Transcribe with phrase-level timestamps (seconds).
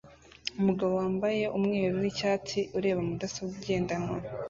[0.59, 4.15] Umugabo wambaye umweru nicyatsi ureba mudasobwa igendanwa